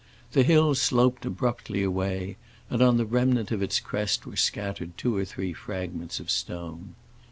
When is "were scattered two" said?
4.25-5.15